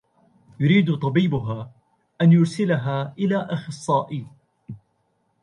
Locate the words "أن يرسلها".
2.21-3.13